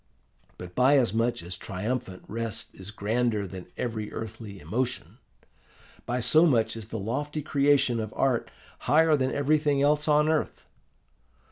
[0.57, 5.19] But by as much as triumphant rest is grander than every earthly emotion,
[6.07, 8.49] by so much is the lofty creation of art
[8.89, 10.65] higher than everything else on earth.